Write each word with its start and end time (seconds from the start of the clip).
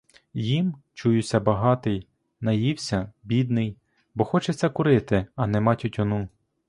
Їм— 0.33 0.75
чуюся 0.93 1.39
багатий, 1.39 2.07
наївся— 2.39 3.11
бідний, 3.23 3.77
бо 4.15 4.23
хочеться 4.25 4.69
курити, 4.69 5.25
а 5.35 5.47
нема 5.47 5.75
тютюну. 5.75 6.29